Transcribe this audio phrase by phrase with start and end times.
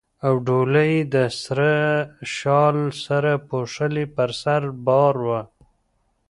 [0.25, 1.71] او ډولۍ یې د سره
[2.35, 5.41] شال سره پوښلې پر سر بار وه.